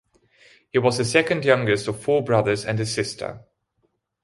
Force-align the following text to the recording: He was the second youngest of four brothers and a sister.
He 0.71 0.79
was 0.79 0.97
the 0.97 1.05
second 1.05 1.45
youngest 1.45 1.87
of 1.87 1.99
four 1.99 2.23
brothers 2.23 2.65
and 2.65 2.79
a 2.79 2.87
sister. 2.87 3.43